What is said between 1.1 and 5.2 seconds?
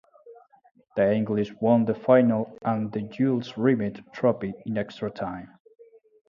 English won the final and the Jules Rimet Trophy in extra